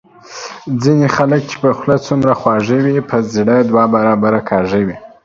ځینی 0.81 1.07
خلګ 1.15 1.41
چي 1.49 1.55
په 1.63 1.69
خوله 1.77 1.97
څومره 2.05 2.31
خواږه 2.39 2.77
وي 2.85 2.97
په 3.09 3.17
زړه 3.33 3.55
دوه 3.69 3.83
برابره 3.95 4.39
کاږه 4.49 4.79
وي 4.85 4.97